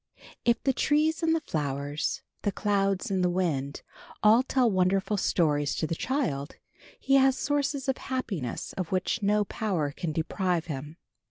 If 0.43 0.63
the 0.63 0.73
trees 0.73 1.21
and 1.21 1.35
the 1.35 1.41
flowers, 1.45 2.23
the 2.41 2.51
clouds 2.51 3.11
and 3.11 3.23
the 3.23 3.29
wind, 3.29 3.83
all 4.23 4.41
tell 4.41 4.67
wonderful 4.71 5.15
stories 5.15 5.75
to 5.75 5.85
the 5.85 5.93
child 5.93 6.55
he 6.99 7.17
has 7.17 7.37
sources 7.37 7.87
of 7.87 7.99
happiness 7.99 8.73
of 8.73 8.91
which 8.91 9.21
no 9.21 9.43
power 9.45 9.91
can 9.91 10.11
deprive 10.11 10.65
him. 10.65 10.97